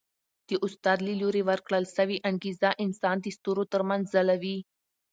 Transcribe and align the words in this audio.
د 0.49 0.51
استاد 0.65 0.97
له 1.07 1.13
لوري 1.21 1.41
ورکړل 1.49 1.83
سوی 1.97 2.17
انګېزه 2.29 2.69
انسان 2.85 3.15
د 3.21 3.27
ستورو 3.37 3.63
تر 3.73 3.81
منځ 3.89 4.03
ځلوي. 4.15 4.57